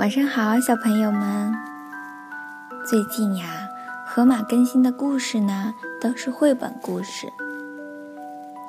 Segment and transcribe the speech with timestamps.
[0.00, 1.54] 晚上好，小朋友们。
[2.86, 3.68] 最近呀，
[4.06, 7.30] 河马更新的故事呢，都是绘本故事。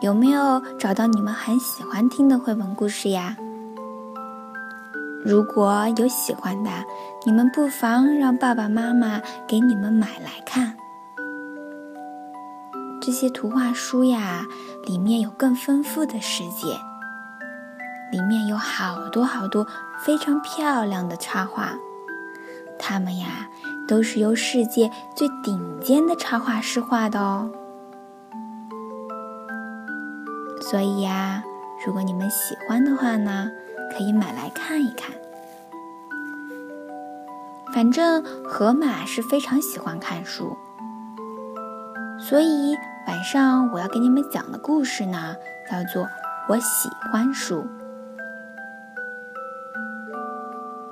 [0.01, 3.37] 有没有找到你们很喜欢听的绘本故事呀？
[5.23, 6.69] 如果有喜欢的，
[7.25, 10.75] 你们不妨让爸爸妈妈给你们买来看。
[13.01, 14.45] 这些图画书呀，
[14.85, 16.77] 里面有更丰富的世界。
[18.11, 19.65] 里面有好多好多
[20.03, 21.73] 非常漂亮的插画，
[22.77, 23.47] 它们呀
[23.87, 27.49] 都是由世界最顶尖的插画师画的哦。
[30.61, 31.43] 所以呀，
[31.85, 33.49] 如果你们喜欢的话呢，
[33.91, 35.15] 可以买来看一看。
[37.73, 40.57] 反正河马是非常喜欢看书，
[42.19, 42.75] 所以
[43.07, 45.35] 晚上我要给你们讲的故事呢，
[45.69, 46.03] 叫做
[46.49, 47.61] 《我喜欢书》。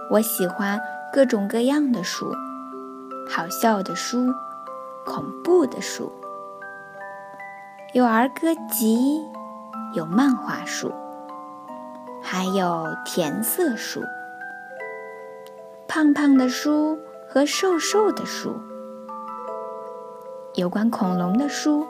[0.09, 0.81] 我喜欢
[1.13, 2.33] 各种各样的书，
[3.29, 4.33] 好笑的书，
[5.05, 6.11] 恐怖的书，
[7.93, 9.23] 有儿歌集，
[9.93, 10.91] 有漫画书，
[12.23, 14.01] 还有填色书，
[15.87, 18.59] 胖胖的书和瘦瘦的书，
[20.55, 21.85] 有关恐龙的书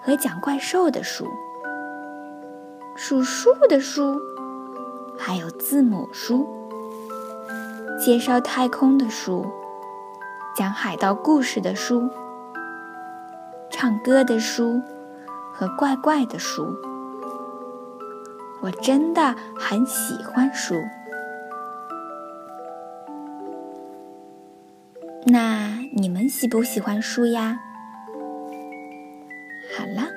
[0.00, 1.26] 和讲怪兽的书，
[2.94, 4.22] 数数的书，
[5.18, 6.46] 还有字母书。
[8.08, 9.44] 介绍太空的书，
[10.56, 12.08] 讲海盗故事的书，
[13.70, 14.80] 唱歌的书
[15.52, 16.74] 和怪怪的书。
[18.62, 20.74] 我真的很喜欢书。
[25.26, 27.60] 那你们喜不喜欢书呀？
[29.76, 30.08] 好了，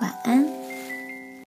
[0.00, 0.53] 晚安。